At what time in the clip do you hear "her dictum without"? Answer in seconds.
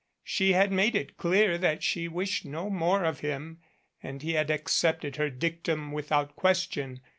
5.17-6.35